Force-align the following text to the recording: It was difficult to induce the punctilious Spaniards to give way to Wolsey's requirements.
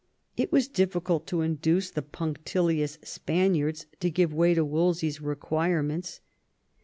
It 0.35 0.51
was 0.51 0.67
difficult 0.67 1.27
to 1.27 1.41
induce 1.41 1.91
the 1.91 2.01
punctilious 2.01 2.97
Spaniards 3.03 3.85
to 3.99 4.09
give 4.09 4.33
way 4.33 4.55
to 4.55 4.65
Wolsey's 4.65 5.21
requirements. 5.21 6.21